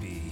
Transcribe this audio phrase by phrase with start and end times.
[0.00, 0.22] B.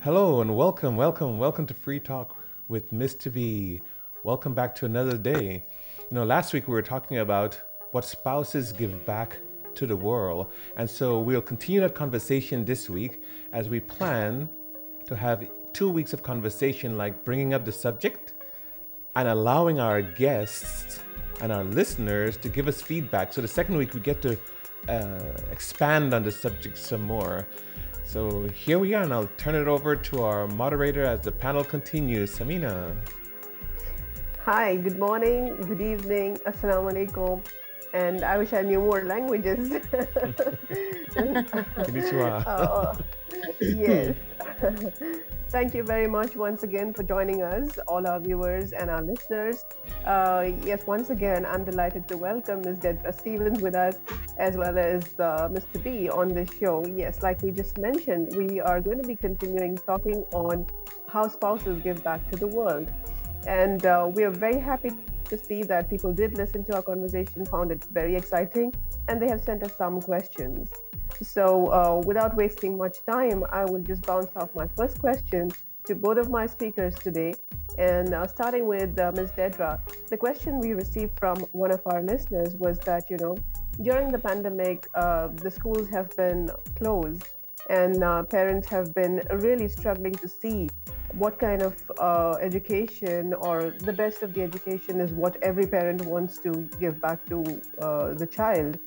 [0.00, 2.36] Hello and welcome, welcome, welcome to Free Talk
[2.66, 3.32] with Mr.
[3.32, 3.80] B.
[4.24, 5.64] Welcome back to another day.
[5.98, 7.60] You know, last week we were talking about
[7.92, 9.38] what spouses give back
[9.76, 10.50] to the world.
[10.76, 14.48] And so we'll continue that conversation this week as we plan
[15.06, 18.34] to have two weeks of conversation, like bringing up the subject
[19.14, 21.00] and allowing our guests
[21.42, 23.32] and our listeners to give us feedback.
[23.32, 24.38] So the second week we get to
[24.88, 25.20] uh,
[25.50, 27.46] expand on the subject some more.
[28.04, 31.64] So here we are, and I'll turn it over to our moderator as the panel
[31.64, 32.38] continues.
[32.38, 32.96] Samina.
[34.44, 37.44] Hi, good morning, good evening, assalamu alaikum.
[37.94, 39.68] And I wish I knew more languages.
[41.14, 42.42] Konnichiwa.
[42.46, 42.94] Uh,
[43.60, 44.16] yes.
[45.52, 49.66] Thank you very much once again for joining us, all our viewers and our listeners.
[50.06, 52.78] Uh, yes, once again, I'm delighted to welcome Ms.
[52.78, 53.98] Dedra Stevens with us,
[54.38, 55.84] as well as uh, Mr.
[55.84, 56.82] B on this show.
[56.96, 60.66] Yes, like we just mentioned, we are going to be continuing talking on
[61.06, 62.90] how spouses give back to the world.
[63.46, 64.92] And uh, we are very happy
[65.24, 68.72] to see that people did listen to our conversation, found it very exciting,
[69.06, 70.70] and they have sent us some questions.
[71.22, 75.52] So, uh, without wasting much time, I will just bounce off my first question
[75.86, 77.34] to both of my speakers today.
[77.78, 79.30] And uh, starting with uh, Ms.
[79.30, 79.78] Dedra,
[80.08, 83.36] the question we received from one of our listeners was that, you know,
[83.80, 87.22] during the pandemic, uh, the schools have been closed
[87.70, 90.68] and uh, parents have been really struggling to see
[91.12, 96.04] what kind of uh, education or the best of the education is what every parent
[96.04, 97.42] wants to give back to
[98.18, 98.78] the child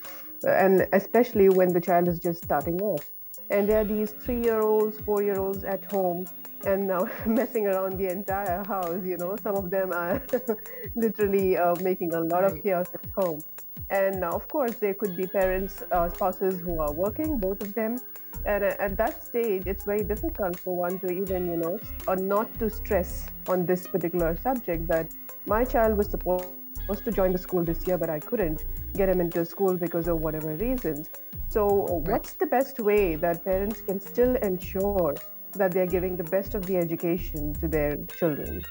[0.46, 3.10] and especially when the child is just starting off.
[3.50, 6.26] And there are these three year olds four year olds at home
[6.66, 9.36] and now messing around the entire house you know.
[9.42, 10.22] Some of them are
[10.96, 13.42] literally uh, making a lot of chaos at home.
[13.90, 18.00] And of course there could be parents uh, spouses who are working both of them.
[18.46, 22.58] And at that stage it's very difficult for one to even you know or not
[22.60, 25.12] to stress on this particular subject that
[25.46, 26.46] my child was supposed
[26.94, 28.64] to join the school this year but i couldn't
[28.94, 31.10] get him into school because of whatever reasons
[31.48, 31.66] so
[32.06, 35.16] what's the best way that parents can still ensure
[35.54, 38.64] that they're giving the best of the education to their children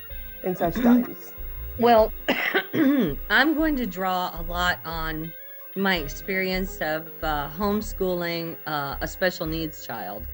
[0.45, 1.33] in such times
[1.79, 2.13] well
[3.31, 5.33] i'm going to draw a lot on
[5.77, 10.27] my experience of uh, homeschooling uh, a special needs child.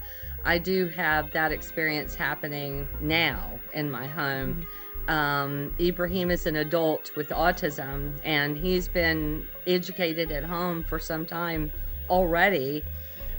[0.44, 4.54] I do have that experience happening now in my home.
[4.54, 4.62] Mm-hmm.
[5.10, 11.26] Um, Ibrahim is an adult with autism, and he's been educated at home for some
[11.26, 11.72] time
[12.08, 12.84] already.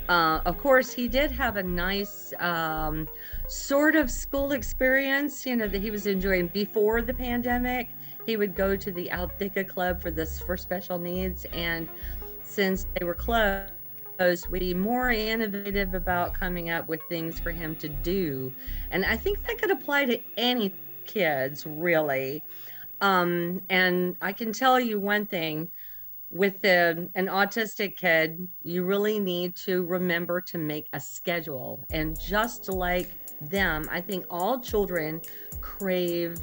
[0.09, 3.07] Uh, of course, he did have a nice um,
[3.47, 7.87] sort of school experience, you know, that he was enjoying before the pandemic
[8.25, 11.87] he would go to the Althika Club for this for special needs, and
[12.43, 13.71] since they were closed,
[14.51, 18.51] be more innovative about coming up with things for him to do,
[18.91, 20.73] and I think that could apply to any
[21.11, 22.43] kids really.
[23.01, 25.69] Um, and I can tell you one thing
[26.29, 31.83] with the, an autistic kid, you really need to remember to make a schedule.
[31.89, 33.09] And just like
[33.41, 35.21] them, I think all children
[35.61, 36.37] crave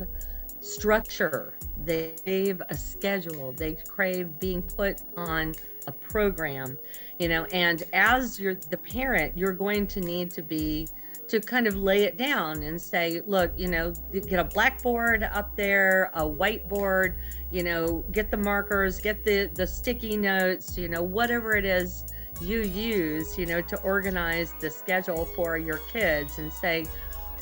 [0.61, 1.55] structure
[1.85, 5.55] they crave a schedule they crave being put on
[5.87, 6.77] a program
[7.19, 10.89] you know and as you're the parent you're going to need to be
[11.29, 15.55] to kind of lay it down and say look you know get a blackboard up
[15.57, 17.17] there a whiteboard
[17.51, 22.05] you know get the markers get the the sticky notes you know whatever it is
[22.41, 26.85] you use you know to organize the schedule for your kids and say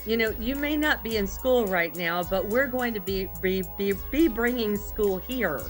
[0.06, 3.28] you know, you may not be in school right now, but we're going to be
[3.42, 5.60] be be, be bringing school here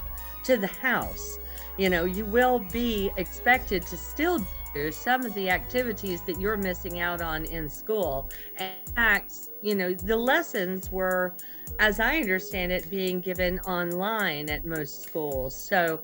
[0.44, 1.38] to the house.
[1.78, 4.46] You know, you will be expected to still
[4.90, 8.30] some of the activities that you're missing out on in school.
[8.58, 9.32] In fact,
[9.62, 11.34] you know, the lessons were,
[11.78, 15.56] as I understand it, being given online at most schools.
[15.56, 16.00] So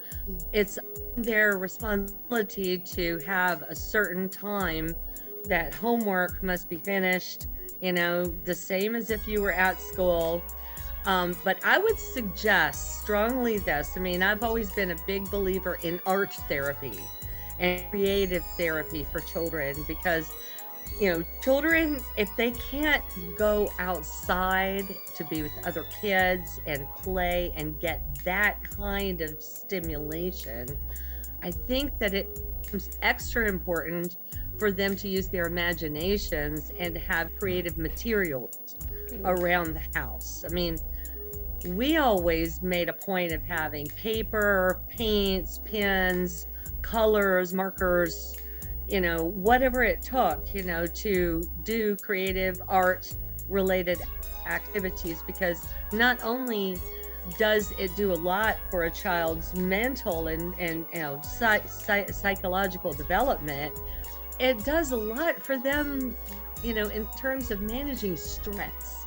[0.53, 0.79] it's
[1.17, 4.95] their responsibility to have a certain time
[5.45, 7.47] that homework must be finished
[7.83, 10.43] you know, the same as if you were at school.
[11.05, 13.91] Um, but I would suggest strongly this.
[13.97, 16.99] I mean, I've always been a big believer in art therapy
[17.59, 20.33] and creative therapy for children because,
[21.01, 23.05] you know, children, if they can't
[23.37, 30.69] go outside to be with other kids and play and get that kind of stimulation,
[31.43, 34.17] I think that it becomes extra important
[34.59, 38.77] for them to use their imaginations and have creative materials
[39.09, 39.27] mm-hmm.
[39.27, 40.45] around the house.
[40.49, 40.79] I mean,
[41.67, 46.47] we always made a point of having paper, paints, pens,
[46.83, 48.37] colors, markers,
[48.89, 53.15] you know, whatever it took, you know, to do creative art
[53.49, 53.99] related
[54.47, 56.79] activities because not only
[57.39, 62.11] does it do a lot for a child's mental and and you know psych, psych,
[62.11, 63.79] psychological development
[64.41, 66.17] it does a lot for them
[66.63, 69.07] you know in terms of managing stress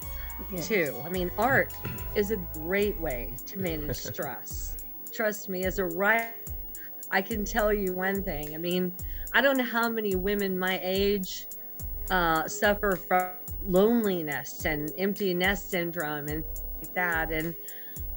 [0.52, 0.68] yes.
[0.68, 1.74] too i mean art
[2.16, 4.78] is a great way to manage stress
[5.12, 6.34] trust me as a writer
[7.12, 8.56] i can tell you one thing.
[8.56, 8.94] I mean
[9.34, 11.48] i don't know how many women my age
[12.10, 13.32] uh, suffer from
[13.68, 16.44] loneliness and empty nest syndrome and
[16.80, 17.32] like that.
[17.32, 17.56] And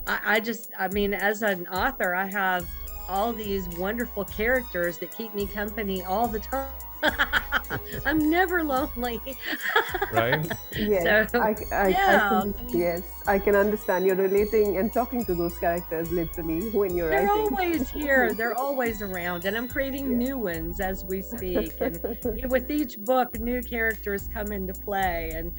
[0.06, 2.66] I, I just i mean as an author i have
[3.08, 6.68] all these wonderful characters that keep me company all the time
[8.06, 9.20] I'm never lonely.
[10.12, 10.50] right?
[10.76, 12.26] Yes, so, I, I, yeah.
[12.26, 14.06] I can, yes, I can understand.
[14.06, 17.54] You're relating and talking to those characters literally when you're They're writing.
[17.54, 18.32] always here.
[18.36, 20.16] They're always around, and I'm creating yeah.
[20.16, 21.74] new ones as we speak.
[21.80, 25.52] And with each book, new characters come into play, and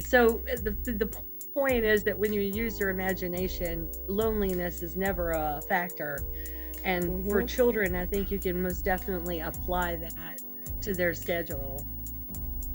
[0.00, 1.10] so uh, the the
[1.54, 6.18] point is that when you use your imagination, loneliness is never a factor.
[6.82, 7.30] And mm-hmm.
[7.30, 10.40] for children, I think you can most definitely apply that
[10.84, 11.84] to their schedule.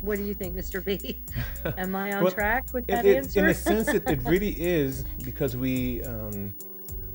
[0.01, 0.83] What do you think, Mr.
[0.83, 1.21] B?
[1.77, 3.39] Am I on well, track with that it, answer?
[3.39, 6.53] In a sense, it, it really is because we um,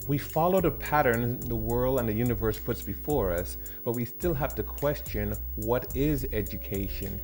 [0.06, 4.34] we follow the pattern the world and the universe puts before us, but we still
[4.34, 7.18] have to question what is education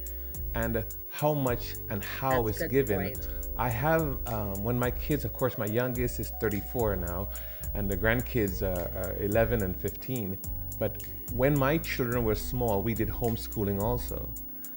[0.55, 2.99] and how much and how That's it's given.
[2.99, 3.29] Point.
[3.59, 7.29] I have um, when my kids, of course, my youngest is 34 now,
[7.75, 10.39] and the grandkids are, are 11 and 15.
[10.81, 14.29] But when my children were small, we did homeschooling also.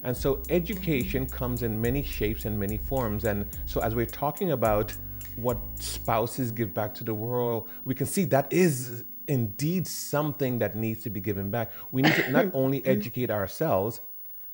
[0.04, 3.24] And so education comes in many shapes and many forms.
[3.24, 4.94] And so as we're talking about
[5.36, 10.76] what spouses give back to the world, we can see that is indeed something that
[10.76, 11.72] needs to be given back.
[11.90, 14.02] We need to not only educate ourselves,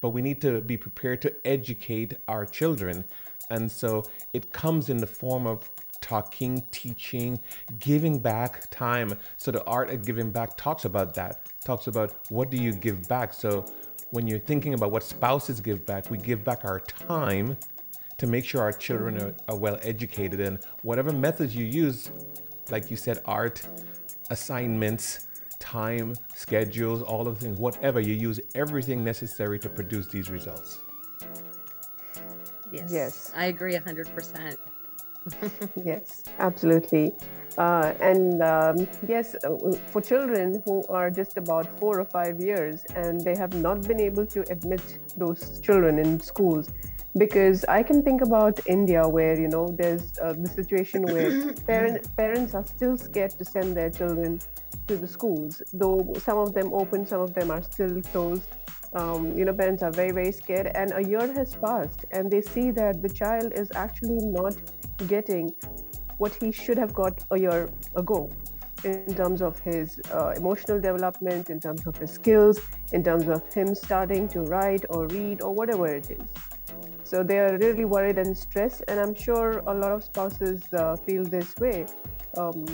[0.00, 3.05] but we need to be prepared to educate our children.
[3.50, 5.69] And so it comes in the form of
[6.00, 7.38] talking, teaching,
[7.79, 9.12] giving back time.
[9.37, 13.08] So the art of giving back talks about that, talks about what do you give
[13.08, 13.32] back.
[13.32, 13.64] So
[14.11, 17.56] when you're thinking about what spouses give back, we give back our time
[18.19, 20.41] to make sure our children are, are well educated.
[20.41, 22.11] And whatever methods you use,
[22.70, 23.67] like you said, art,
[24.31, 25.26] assignments,
[25.58, 30.81] time, schedules, all of the things, whatever, you use everything necessary to produce these results.
[32.73, 32.91] Yes.
[32.93, 33.32] Yes.
[33.37, 34.56] I agree 100%.
[35.84, 37.12] yes, absolutely.
[37.58, 39.56] Uh, and um, yes, uh,
[39.87, 44.00] for children who are just about four or five years and they have not been
[44.00, 46.69] able to admit those children in schools,
[47.19, 52.16] because I can think about India where you know there's uh, the situation where parent,
[52.16, 54.40] parents are still scared to send their children
[54.87, 58.49] to the schools, though some of them open, some of them are still closed.
[58.93, 62.43] Um, you know, parents are very very scared, and a year has passed, and they
[62.43, 64.55] see that the child is actually not
[65.06, 65.55] getting
[66.19, 68.31] what he should have got a year ago
[68.85, 72.61] in terms of his uh, emotional development, in terms of his skills,
[72.93, 76.23] in terms of him starting to write or read or whatever it is.
[77.04, 80.97] So they are really worried and stressed, and I'm sure a lot of spouses uh,
[80.97, 81.87] feel this way.
[82.37, 82.64] Um,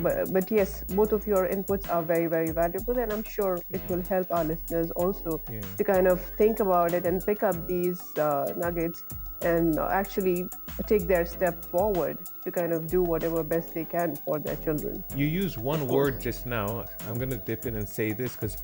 [0.00, 3.82] but, but, yes, both of your inputs are very, very valuable, and I'm sure it
[3.88, 5.60] will help our listeners also yeah.
[5.76, 9.04] to kind of think about it and pick up these uh, nuggets
[9.44, 10.48] and actually
[10.86, 15.04] take their step forward to kind of do whatever best they can for their children.
[15.14, 16.84] You use one word just now.
[17.08, 18.56] I'm going to dip in and say this because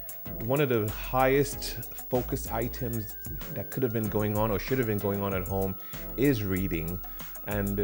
[0.44, 1.78] one of the highest
[2.10, 3.16] focus items
[3.54, 5.76] that could have been going on or should have been going on at home
[6.16, 6.98] is reading.
[7.46, 7.78] And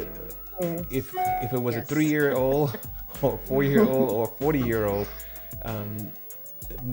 [0.61, 0.85] yes.
[0.91, 1.85] if if it was yes.
[1.85, 2.79] a three year old
[3.23, 5.07] or four year old or 40 year old,
[5.65, 6.13] um,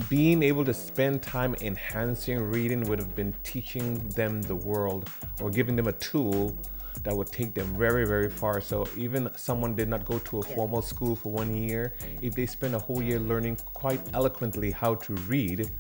[0.10, 5.10] being able to spend time enhancing reading would have been teaching them the world
[5.42, 6.58] or giving them a tool
[7.04, 8.62] that would take them very very far.
[8.62, 12.46] So even someone did not go to a formal school for one year if they
[12.46, 15.72] spend a whole year learning quite eloquently how to read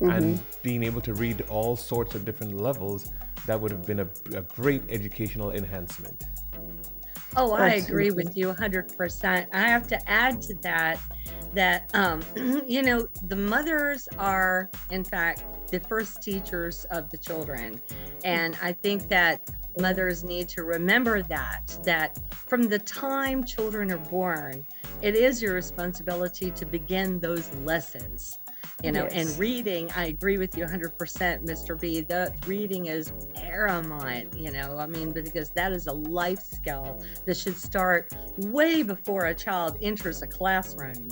[0.00, 0.10] mm-hmm.
[0.10, 3.12] and being able to read all sorts of different levels
[3.46, 6.26] that would have been a, a great educational enhancement.
[7.36, 10.98] Oh i agree with you 100% i have to add to that
[11.58, 12.22] that um,
[12.68, 17.80] you know the mothers are in fact the first teachers of the children
[18.22, 24.04] and i think that mothers need to remember that that from the time children are
[24.08, 24.64] born
[25.02, 28.38] it is your responsibility to begin those lessons
[28.84, 29.12] you know yes.
[29.12, 30.96] and reading i agree with you 100%
[31.44, 36.38] mr b the reading is paramount you know i mean because that is a life
[36.38, 41.08] skill that should start way before a child enters a classroom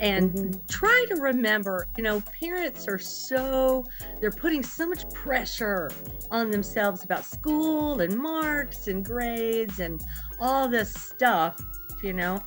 [0.00, 0.66] and mm-hmm.
[0.66, 3.84] try to remember you know parents are so
[4.20, 5.90] they're putting so much pressure
[6.30, 10.02] on themselves about school and marks and grades and
[10.40, 11.60] all this stuff
[12.02, 12.40] you know?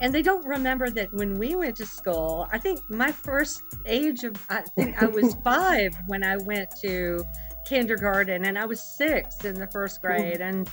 [0.00, 4.22] And they don't remember that when we went to school i think my first age
[4.22, 7.24] of i think i was five when i went to
[7.66, 10.40] kindergarten and i was six in the first grade.
[10.40, 10.68] And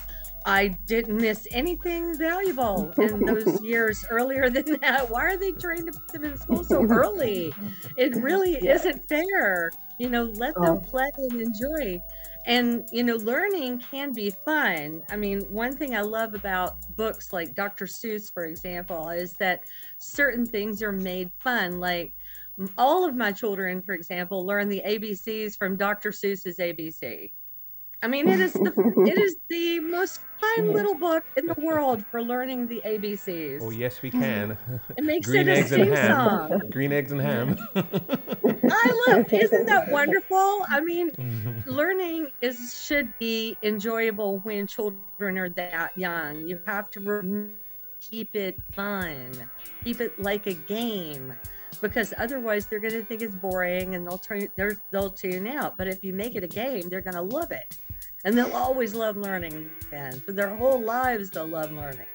[0.46, 5.10] I didn't miss anything valuable in those years earlier than that.
[5.10, 7.52] Why are they trying to put them in school so early?
[7.98, 8.75] It really yeah.
[8.75, 9.72] isn't fair.
[9.98, 10.78] You know, let them oh.
[10.78, 12.00] play and enjoy.
[12.46, 15.02] And, you know, learning can be fun.
[15.10, 17.88] I mean, one thing I love about books like Dr.
[17.88, 19.62] Seuss, for example, is that
[19.98, 21.80] certain things are made fun.
[21.80, 22.14] Like
[22.78, 26.12] all of my children, for example, learn the ABCs from Dr.
[26.12, 27.32] Seuss's ABC.
[28.04, 28.72] I mean, it is the
[29.08, 33.60] it is the most fun little book in the world for learning the ABCs.
[33.62, 34.58] Oh yes, we can.
[34.98, 36.62] It makes Green it a sing song.
[36.70, 37.58] Green eggs and ham.
[37.75, 39.25] I love.
[39.34, 40.66] Isn't that wonderful?
[40.70, 46.48] I mean, learning is should be enjoyable when children are that young.
[46.48, 47.50] You have to
[48.02, 49.32] keep it fun,
[49.84, 51.34] keep it like a game
[51.82, 54.48] because otherwise they're going to think it's boring and they'll turn
[54.92, 57.80] they'll tune out but if you make it a game they're going to love it
[58.25, 62.08] and they'll always love learning and for their whole lives they'll love learning.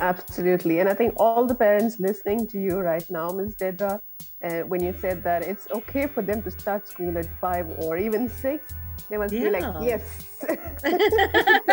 [0.00, 0.80] Absolutely.
[0.80, 4.00] And i think all the parents listening to you right now ms dedra
[4.44, 7.96] uh, when you said that it's okay for them to start school at five or
[7.96, 8.74] even six
[9.08, 9.44] they must yeah.
[9.44, 10.02] be like yes.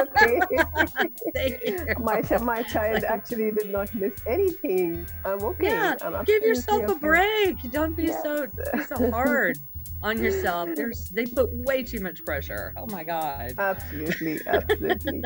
[1.33, 1.95] Okay.
[1.99, 5.05] My, my child actually did not miss anything.
[5.23, 5.69] I'm okay.
[5.69, 6.93] Yeah I'm give yourself okay.
[6.93, 7.71] a break.
[7.71, 8.21] Don't be yes.
[8.23, 8.47] so
[8.87, 9.57] so hard
[10.03, 10.69] on yourself.
[10.75, 12.73] There's they put way too much pressure.
[12.77, 13.53] Oh my god.
[13.57, 15.23] Absolutely, absolutely.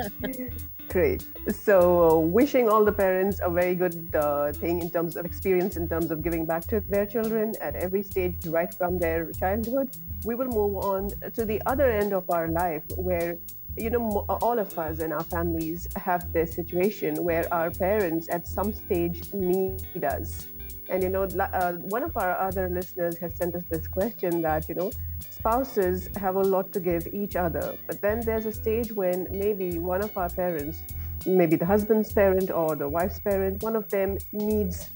[0.90, 1.26] Great.
[1.50, 5.78] So, uh, wishing all the parents a very good uh, thing in terms of experience,
[5.78, 9.98] in terms of giving back to their children at every stage, right from their childhood.
[10.24, 13.38] We will move on to the other end of our life where
[13.78, 18.48] you know all of us and our families have this situation where our parents at
[18.48, 20.48] some stage need us
[20.90, 24.68] and you know, uh, one of our other listeners has sent us this question that
[24.70, 28.92] you know, spouses have a lot to give each other, but then there's a stage
[28.92, 30.82] when maybe one of our parents,
[31.26, 34.90] maybe the husband's parent or the wife's parent, one of them needs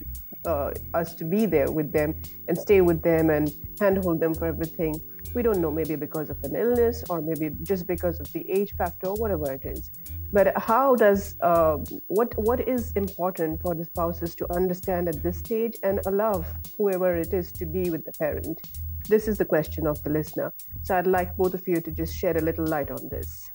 [0.45, 2.15] uh, us to be there with them
[2.47, 4.99] and stay with them and handhold them for everything.
[5.35, 8.73] We don't know, maybe because of an illness or maybe just because of the age
[8.75, 9.91] factor, or whatever it is
[10.31, 15.39] but how does uh, what what is important for the spouses to understand at this
[15.39, 16.45] stage and allow
[16.77, 18.61] whoever it is to be with the parent?
[19.07, 20.53] This is the question of the listener.
[20.83, 23.49] So i'd like both of you to just shed a little light on this.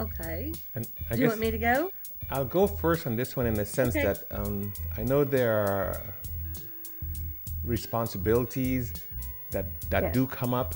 [0.00, 0.52] Okay.
[0.74, 1.90] And I do you want me to go?
[2.30, 4.04] I'll go first on this one in the sense okay.
[4.04, 6.14] that um, i know there are
[7.64, 8.92] responsibilities
[9.50, 10.14] that that yes.
[10.14, 10.74] do come up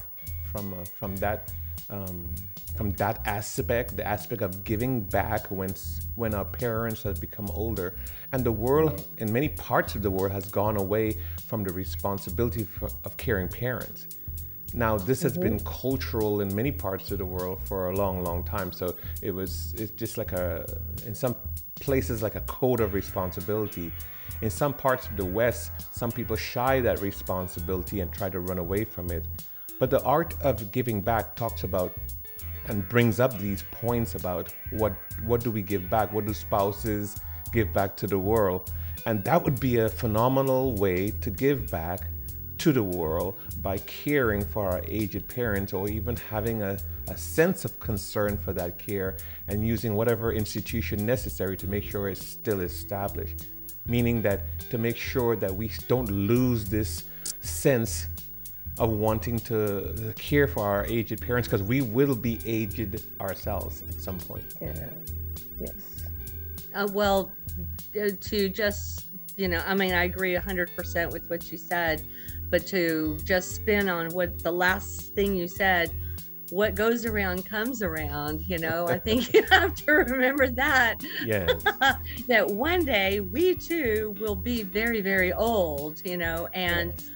[0.51, 1.53] from uh, from that
[1.91, 2.35] um,
[2.77, 5.75] from that aspect, the aspect of giving back when
[6.15, 7.97] when our parents have become older,
[8.33, 12.65] and the world in many parts of the world has gone away from the responsibility
[12.65, 14.07] for, of caring parents.
[14.75, 15.43] Now, this has mm-hmm.
[15.43, 18.73] been cultural in many parts of the world for a long, long time.
[18.73, 20.65] So it was it's just like a
[21.07, 21.37] in some
[21.77, 23.93] places like a code of responsibility.
[24.41, 28.59] In some parts of the West, some people shy that responsibility and try to run
[28.59, 29.27] away from it.
[29.79, 31.93] But the art of giving back talks about
[32.69, 36.13] and brings up these points about what what do we give back?
[36.13, 37.21] What do spouses
[37.53, 38.73] give back to the world?
[39.07, 42.07] And that would be a phenomenal way to give back
[42.59, 46.79] to the world by caring for our aged parents or even having a,
[47.09, 49.17] a sense of concern for that care
[49.49, 53.47] and using whatever institution necessary to make sure it's still established.
[53.87, 57.05] Meaning that to make sure that we don't lose this
[57.41, 58.07] sense
[58.79, 64.01] of wanting to care for our aged parents because we will be aged ourselves at
[64.01, 64.55] some point.
[64.61, 64.89] Yeah.
[65.61, 66.05] Yes.
[66.75, 67.31] Uh, well,
[68.01, 72.03] uh, to just, you know, I mean, I agree 100% with what you said,
[72.51, 75.91] but to just spin on what the last thing you said,
[76.49, 81.03] what goes around comes around, you know, I think you have to remember that.
[81.25, 81.53] Yeah.
[82.27, 86.95] that one day we too will be very, very old, you know, and.
[86.97, 87.11] Yes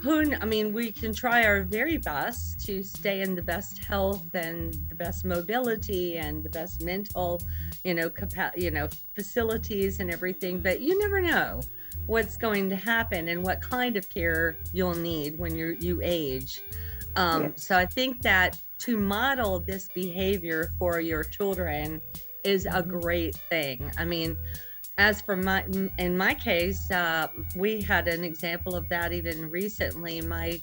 [0.00, 4.34] who I mean, we can try our very best to stay in the best health
[4.34, 7.40] and the best mobility and the best mental,
[7.84, 10.60] you know, capa- you know, facilities and everything.
[10.60, 11.60] But you never know
[12.06, 16.60] what's going to happen and what kind of care you'll need when you you age.
[17.16, 17.50] Um, yeah.
[17.56, 22.00] So I think that to model this behavior for your children
[22.44, 22.90] is a mm-hmm.
[22.90, 23.90] great thing.
[23.98, 24.36] I mean,
[24.98, 25.64] as for my
[25.98, 30.20] in my case uh, we had an example of that even recently.
[30.20, 30.60] My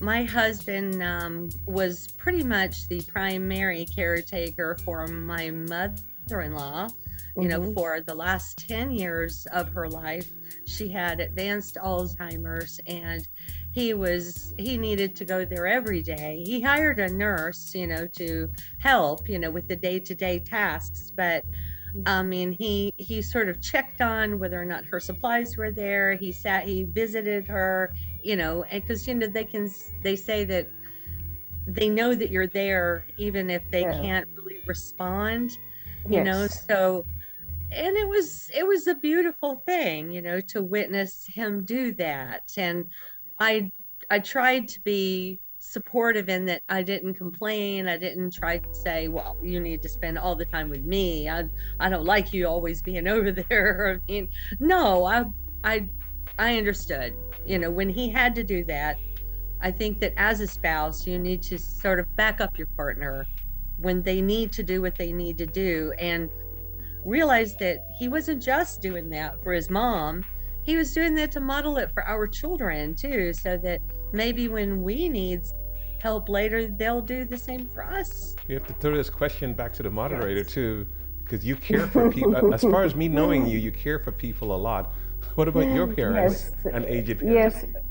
[0.00, 6.88] my husband um, was pretty much the primary caretaker for my mother-in-law.
[7.36, 7.72] You know mm-hmm.
[7.72, 10.28] for the last 10 years of her life
[10.66, 13.26] she had advanced alzheimer's and
[13.70, 16.42] he was he needed to go there every day.
[16.44, 21.44] He hired a nurse you know to help you know with the day-to-day tasks but
[21.94, 22.08] Mm-hmm.
[22.08, 26.14] I mean, he he sort of checked on whether or not her supplies were there.
[26.14, 29.70] He sat, he visited her, you know, and because you know they can
[30.02, 30.68] they say that
[31.66, 34.00] they know that you're there even if they yeah.
[34.00, 35.50] can't really respond,
[36.08, 36.26] you yes.
[36.26, 36.46] know.
[36.46, 37.04] So,
[37.70, 42.52] and it was it was a beautiful thing, you know, to witness him do that.
[42.56, 42.86] And
[43.38, 43.70] I
[44.10, 47.86] I tried to be supportive in that I didn't complain.
[47.86, 51.28] I didn't try to say, well, you need to spend all the time with me.
[51.28, 51.44] I
[51.78, 54.00] I don't like you always being over there.
[54.08, 54.28] I mean,
[54.58, 55.24] no, I
[55.62, 55.88] I
[56.38, 57.14] I understood.
[57.46, 58.96] You know, when he had to do that,
[59.60, 63.26] I think that as a spouse, you need to sort of back up your partner
[63.78, 66.28] when they need to do what they need to do and
[67.04, 70.24] realize that he wasn't just doing that for his mom
[70.64, 73.80] he was doing that to model it for our children too so that
[74.12, 75.42] maybe when we need
[76.00, 78.34] help later they'll do the same for us.
[78.48, 80.52] You have to throw this question back to the moderator yes.
[80.52, 80.86] too
[81.24, 84.54] because you care for people as far as me knowing you you care for people
[84.54, 84.92] a lot.
[85.36, 86.74] What about your parents yes.
[86.74, 87.62] and aged parents?
[87.62, 87.82] Yes.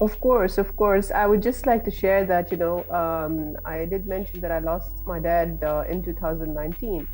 [0.00, 1.10] Of course of course.
[1.10, 4.58] I would just like to share that you know um, i did mention that i
[4.58, 7.06] lost my dad uh, in 2019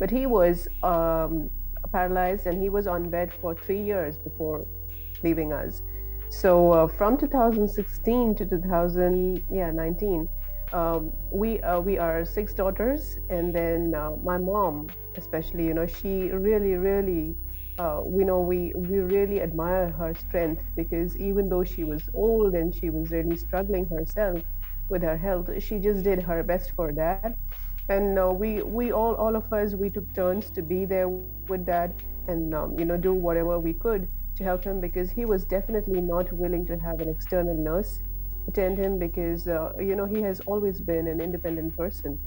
[0.00, 1.50] but he was um,
[1.92, 4.66] paralyzed and he was on bed for three years before
[5.22, 5.82] leaving us.
[6.30, 10.28] So uh, from 2016 to 2019,
[10.72, 15.86] um, we uh, we are six daughters, and then uh, my mom, especially, you know,
[15.86, 17.36] she really, really,
[17.78, 22.54] uh, we know we we really admire her strength because even though she was old
[22.54, 24.38] and she was really struggling herself
[24.88, 27.36] with her health, she just did her best for that
[27.90, 31.66] and uh, we we all all of us we took turns to be there with
[31.66, 31.92] dad
[32.28, 36.00] and um, you know do whatever we could to help him because he was definitely
[36.00, 37.98] not willing to have an external nurse
[38.48, 42.18] attend him because uh, you know he has always been an independent person.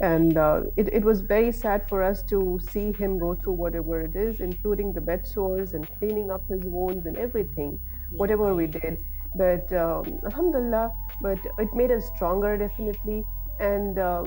[0.00, 4.02] And uh, it, it was very sad for us to see him go through whatever
[4.02, 7.78] it is including the bed sores and cleaning up his wounds and everything
[8.10, 9.02] whatever we did.
[9.34, 13.24] But um, alhamdulillah but it made us stronger definitely
[13.58, 14.24] and uh,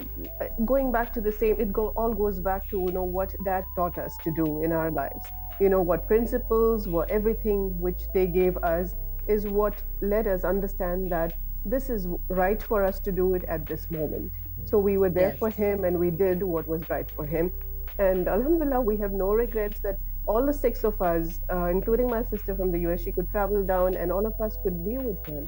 [0.65, 3.63] going back to the same it go all goes back to you know what that
[3.75, 5.25] taught us to do in our lives.
[5.59, 8.95] You know what principles what everything which they gave us
[9.27, 11.33] is what let us understand that
[11.65, 14.31] this is right for us to do it at this moment.
[14.65, 15.39] So we were there yes.
[15.39, 17.51] for him and we did what was right for him.
[17.99, 22.23] And alhamdulillah we have no regrets that all the six of us uh, including my
[22.23, 25.23] sister from the us she could travel down and all of us could be with
[25.25, 25.47] him.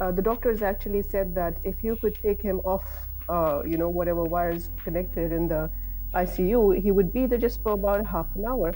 [0.00, 2.84] Uh, the doctors actually said that if you could take him off
[3.28, 5.70] uh, you know, whatever wires connected in the
[6.14, 8.74] ICU, he would be there just for about half an hour.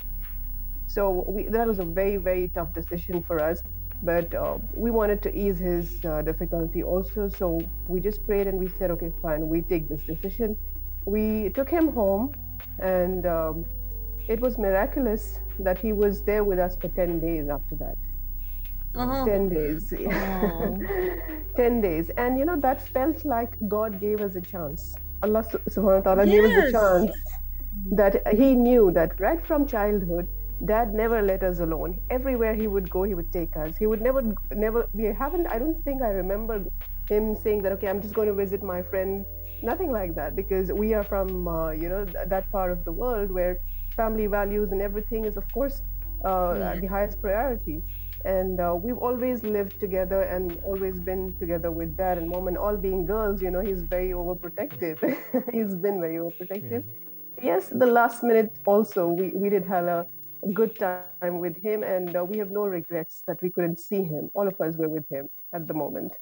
[0.86, 3.62] So we, that was a very, very tough decision for us.
[4.02, 7.28] But uh, we wanted to ease his uh, difficulty also.
[7.28, 10.56] So we just prayed and we said, okay, fine, we take this decision.
[11.06, 12.34] We took him home,
[12.78, 13.64] and um,
[14.28, 17.96] it was miraculous that he was there with us for 10 days after that.
[18.96, 19.24] Uh-huh.
[19.24, 19.92] 10 days.
[19.92, 20.70] Uh-huh.
[21.56, 22.10] 10 days.
[22.16, 24.94] And you know, that felt like God gave us a chance.
[25.22, 26.34] Allah subhanahu wa ta'ala yes.
[26.34, 27.12] gave us a chance
[27.92, 30.28] that He knew that right from childhood,
[30.64, 32.00] Dad never let us alone.
[32.10, 33.76] Everywhere he would go, he would take us.
[33.76, 36.64] He would never, never, we haven't, I don't think I remember
[37.08, 39.26] him saying that, okay, I'm just going to visit my friend.
[39.62, 42.92] Nothing like that because we are from, uh, you know, th- that part of the
[42.92, 43.58] world where
[43.96, 45.82] family values and everything is, of course,
[46.24, 46.80] uh, yeah.
[46.80, 47.82] the highest priority
[48.24, 52.56] and uh, we've always lived together and always been together with dad and mom and
[52.56, 54.98] all being girls you know he's very overprotective.
[55.52, 56.84] He's been very overprotective.
[57.38, 57.50] Yeah.
[57.50, 60.06] yes the last minute also we, we did have a
[60.52, 64.30] good time with him and uh, we have no regrets that we couldn't see him.
[64.34, 66.12] All of us were with him at the moment.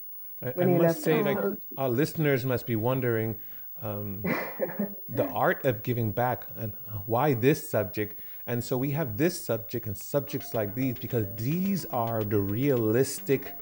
[0.43, 1.39] I, I must say like
[1.77, 3.37] our listeners must be wondering
[3.81, 4.23] um,
[5.09, 6.73] the art of giving back and
[7.07, 11.85] why this subject and so we have this subject and subjects like these because these
[11.87, 13.55] are the realistic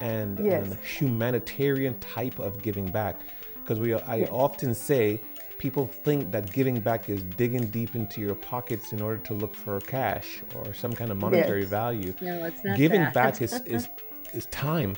[0.00, 0.66] and, yes.
[0.66, 3.20] and humanitarian type of giving back.
[3.54, 4.28] Because we, I yes.
[4.30, 5.20] often say,
[5.58, 9.54] people think that giving back is digging deep into your pockets in order to look
[9.54, 11.70] for cash or some kind of monetary yes.
[11.70, 12.14] value.
[12.20, 13.14] No, it's not giving that.
[13.14, 13.88] back is, is
[14.32, 14.94] is time.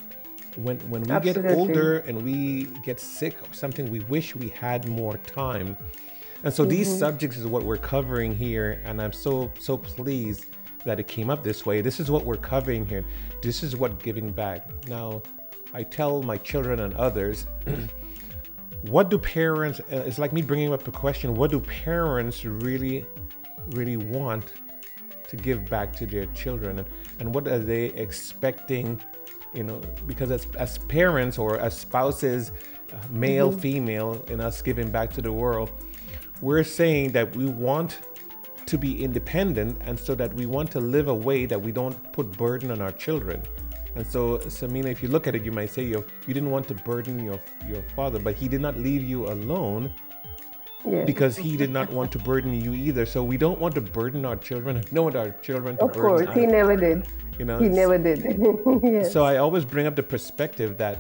[0.57, 1.43] When when we Absolutely.
[1.43, 5.77] get older and we get sick or something, we wish we had more time
[6.43, 10.47] And so these subjects is what we're covering here, and I'm so so pleased
[10.85, 11.83] that it came up this way.
[11.83, 13.05] This is what we're covering here.
[13.43, 14.67] This is what giving back.
[14.89, 15.23] Now,
[15.75, 17.47] I tell my children and others,
[18.83, 19.81] what do parents?
[19.81, 21.35] Uh, it's like me bringing up a question.
[21.35, 23.05] What do parents really,
[23.73, 24.55] really want
[25.29, 28.99] to give back to their children, and, and what are they expecting?
[29.53, 32.53] You know, because as as parents or as spouses,
[32.95, 35.71] uh, male, female, in us giving back to the world
[36.41, 37.99] we're saying that we want
[38.67, 42.13] to be independent and so that we want to live a way that we don't
[42.13, 43.43] put burden on our children.
[43.97, 46.69] And so, Samina, if you look at it, you might say you you didn't want
[46.69, 49.93] to burden your your father, but he did not leave you alone
[50.87, 51.05] Yeah.
[51.05, 53.05] because he did not want to burden you either.
[53.05, 54.81] So we don't want to burden our children.
[54.95, 57.09] Don't want our children to Of burden course, he never did.
[57.39, 57.59] you know.
[57.59, 58.19] He never did.
[58.83, 59.13] yes.
[59.13, 60.97] So I always bring up the perspective that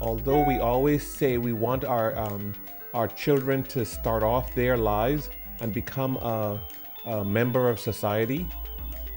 [0.00, 2.52] although we always say we want our um,
[2.94, 5.28] our children to start off their lives
[5.60, 6.60] and become a,
[7.06, 8.46] a member of society,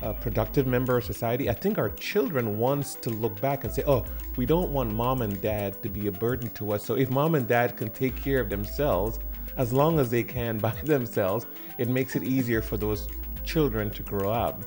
[0.01, 3.83] a productive member of society, I think our children wants to look back and say,
[3.87, 4.03] "Oh,
[4.35, 6.83] we don't want mom and dad to be a burden to us.
[6.83, 9.19] So if mom and dad can take care of themselves,
[9.57, 11.45] as long as they can by themselves,
[11.77, 13.07] it makes it easier for those
[13.43, 14.63] children to grow up."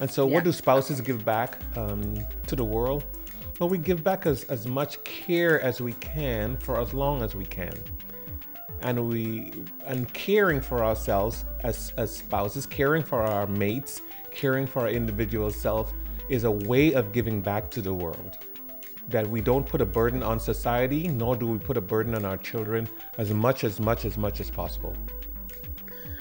[0.00, 0.34] And so, Yeah.
[0.34, 3.04] what do spouses give back um, to the world?
[3.58, 7.34] Well, we give back as, as much care as we can for as long as
[7.34, 7.74] we can.
[8.82, 9.52] And we
[9.86, 15.50] and caring for ourselves as, as spouses, caring for our mates, caring for our individual
[15.50, 15.92] self
[16.28, 18.38] is a way of giving back to the world.
[19.08, 22.24] That we don't put a burden on society, nor do we put a burden on
[22.24, 22.88] our children
[23.18, 24.96] as much, as much, as much as possible.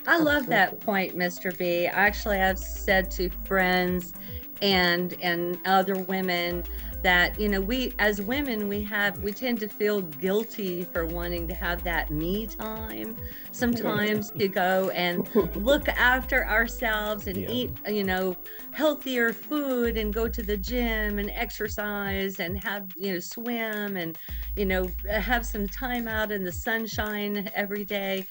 [0.08, 1.56] I love that point, Mr.
[1.56, 1.86] B.
[1.86, 4.14] Actually, I've said to friends
[4.62, 6.64] and and other women
[7.02, 11.48] that you know we as women we have we tend to feel guilty for wanting
[11.48, 13.16] to have that me time
[13.52, 17.50] sometimes to go and look after ourselves and Yeah.
[17.52, 18.36] eat you know
[18.72, 24.18] healthier food and go to the gym and exercise and have you know swim and
[24.56, 28.26] you know have some time out in the sunshine every day.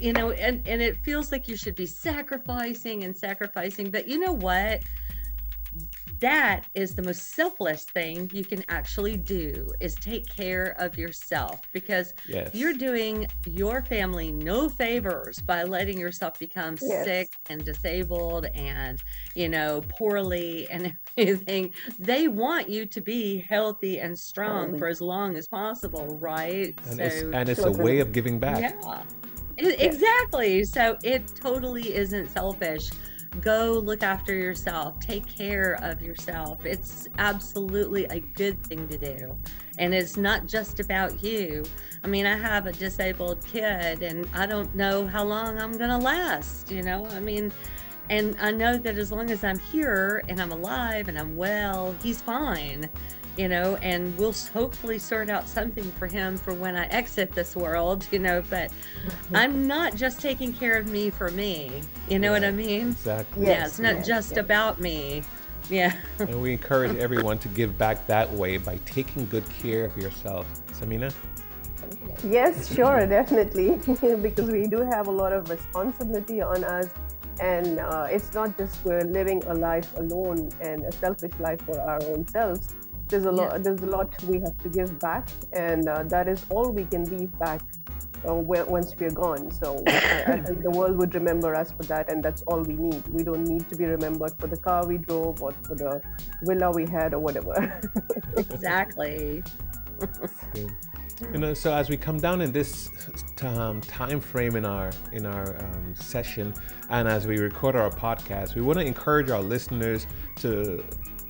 [0.00, 3.90] You know and and it feels like you should be sacrificing and sacrificing.
[3.90, 4.82] But you know what
[6.20, 11.60] that is the most selfless thing you can actually do is take care of yourself
[11.72, 12.54] because Yes.
[12.54, 17.04] you're doing your family no favors by letting yourself become Yes.
[17.04, 19.00] sick and disabled and
[19.34, 24.78] you know poorly and everything they want you to be healthy and strong Totally.
[24.78, 28.60] for as long as possible right and it's, and it's a way of giving back.
[28.60, 29.02] yeah.
[29.60, 30.62] Exactly.
[30.64, 32.90] So it totally isn't selfish.
[33.40, 34.98] Go look after yourself.
[35.00, 36.64] Take care of yourself.
[36.64, 39.36] It's absolutely a good thing to do.
[39.78, 41.64] And it's not just about you.
[42.02, 45.90] I mean, I have a disabled kid and I don't know how long I'm going
[45.90, 47.06] to last, you know?
[47.06, 47.52] I mean,
[48.10, 51.94] and I know that as long as I'm here and I'm alive and I'm well,
[52.02, 52.88] he's fine
[53.38, 57.54] you know, and we'll hopefully sort out something for him for when I exit this
[57.54, 58.42] world, you know.
[58.50, 58.70] But
[59.34, 62.88] I'm not just taking care of me for me, you know what I mean?
[62.90, 63.46] Exactly.
[63.46, 64.38] yeah, Yes, it's not yes, just yes.
[64.38, 65.22] about me.
[65.70, 69.96] Yeah, And we encourage everyone to give back that way by taking good care of
[69.96, 70.46] yourself.
[70.72, 71.12] Samina?
[72.24, 73.76] Yes, sure, definitely,
[74.22, 76.88] because we do have a lot of responsibility on us,
[77.40, 81.78] and uh, it's not just we're living a life alone and a selfish life for
[81.80, 82.74] our own selves.
[83.08, 83.52] There's a lot.
[83.52, 83.58] Yeah.
[83.58, 87.04] There's a lot we have to give back, and uh, that is all we can
[87.04, 87.62] leave back
[88.28, 89.50] uh, once we're gone.
[89.50, 92.74] So I, I think the world would remember us for that, and that's all we
[92.74, 93.06] need.
[93.08, 96.02] We don't need to be remembered for the car we drove or for the
[96.42, 97.80] villa we had or whatever.
[98.36, 99.42] exactly.
[101.32, 102.90] You know, so as we come down in this
[103.42, 106.54] um, time frame in our in our um, session,
[106.90, 110.84] and as we record our podcast, we want to encourage our listeners to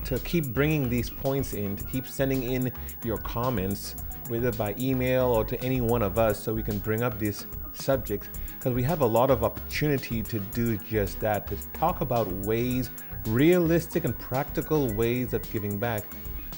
[0.08, 2.72] to keep bringing these points in, to keep sending in
[3.04, 3.94] your comments,
[4.28, 7.44] whether by email or to any one of us, so we can bring up these
[7.74, 12.26] subjects because we have a lot of opportunity to do just that, to talk about
[12.46, 12.88] ways,
[13.26, 16.04] realistic and practical ways of giving back.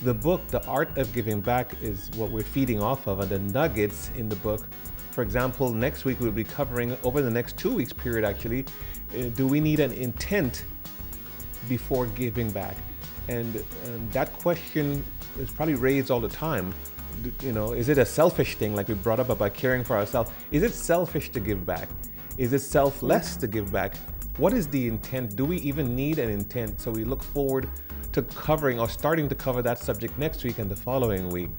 [0.04, 3.40] The book, The Art of Giving Back, is what we're feeding off of, and the
[3.52, 4.64] nuggets in the book.
[5.10, 8.64] For example, next week we'll be covering, over the next two weeks period actually,
[9.18, 10.64] uh, do we need an intent
[11.68, 12.76] before giving back?
[13.28, 15.04] And, and that question
[15.38, 16.74] is probably raised all the time.
[17.42, 20.30] You know, is it a selfish thing, like we brought up about caring for ourselves?
[20.52, 21.88] Is it selfish to give back?
[22.38, 23.96] Is it selfless to give back?
[24.38, 25.36] What is the intent?
[25.36, 26.80] Do we even need an intent?
[26.80, 27.68] So we look forward
[28.12, 31.50] to covering or starting to cover that subject next week and the following week.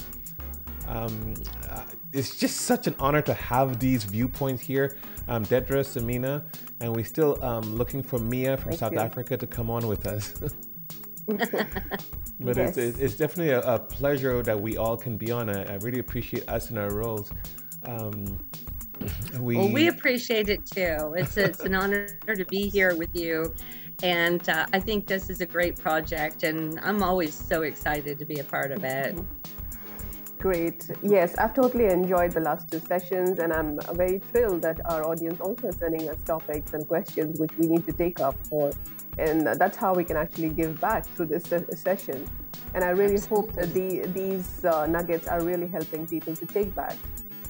[0.88, 1.36] Um,
[1.69, 4.97] uh, it's just such an honor to have these viewpoints here.
[5.28, 6.43] Um, Dedra, Samina,
[6.82, 9.00] and we're still um, looking for Mia from Thank South you.
[9.00, 10.34] Africa to come on with us.
[12.40, 12.78] but Yes.
[12.78, 15.50] it's, it's definitely a, a pleasure that we all can be on.
[15.50, 17.32] I, I really appreciate us in our roles.
[17.86, 18.40] Um,
[19.40, 21.14] we, Well, we appreciate it too.
[21.18, 23.54] It's it's an honor to be here with you,
[24.04, 28.26] and uh, I think this is a great project, and I'm always so excited to
[28.26, 29.18] be a part of it.
[30.40, 30.90] Great.
[31.04, 35.40] Yes, I've totally enjoyed the last two sessions, and I'm very thrilled that our audience
[35.40, 38.72] also is sending us topics and questions which we need to take up for.
[39.17, 41.43] And that's how we can actually give back through this
[41.82, 42.26] session.
[42.74, 46.74] And I really hope that the, these uh, nuggets are really helping people to take
[46.74, 46.95] back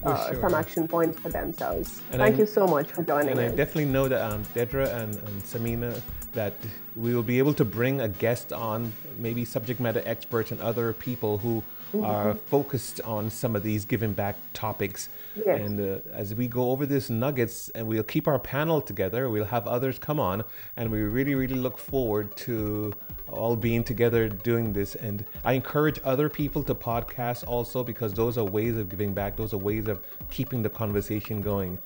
[0.03, 0.41] uh, sure.
[0.41, 2.01] some action points for themselves.
[2.11, 4.87] And Thank I- you so much for joining and I definitely know that um, Dedra
[4.99, 6.01] and, and Samina
[6.33, 6.53] that
[6.95, 10.93] we will be able to bring a guest on, maybe subject matter experts and other
[10.93, 11.61] people who
[12.01, 15.09] are focused on some of these giving back topics.
[15.35, 15.61] Yes.
[15.61, 19.45] And uh, as we go over this nuggets, and we'll keep our panel together, we'll
[19.45, 20.43] have others come on,
[20.77, 22.93] and we really, really look forward to
[23.29, 24.95] all being together doing this.
[24.95, 29.37] And I encourage other people to podcast also because those are ways of giving back.
[29.37, 29.99] Those are ways of
[30.29, 31.77] keeping the conversation going.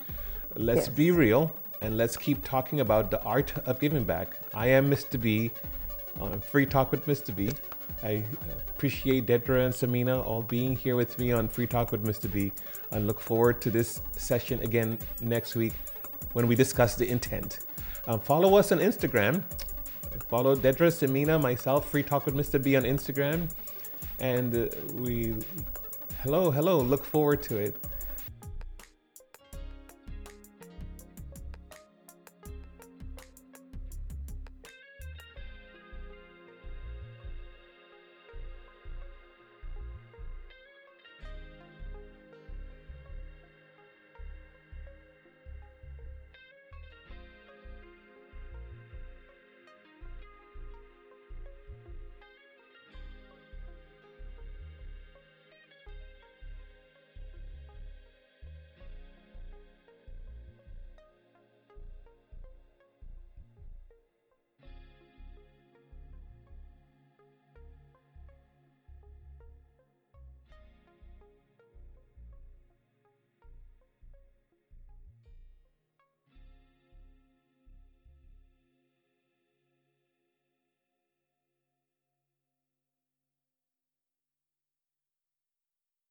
[0.56, 0.96] Let's Yes.
[0.96, 4.36] be real and let's keep talking about the art of giving back.
[4.54, 5.20] I am Mr.
[5.20, 5.52] B
[6.20, 7.34] on Free Talk with Mr.
[7.36, 7.50] B.
[8.02, 8.24] I
[8.68, 12.30] appreciate Dedra and Samina all being here with me on Free Talk with Mr.
[12.30, 12.52] B
[12.90, 15.72] and look forward to this session again next week
[16.32, 17.60] when we discuss the intent.
[18.06, 19.42] Um, follow us on Instagram.
[20.28, 22.62] Follow Dedra, Samina, myself, Free Talk with Mr.
[22.62, 23.50] B on Instagram.
[24.20, 25.34] And uh, we,
[26.22, 27.76] hello, hello, look forward to it.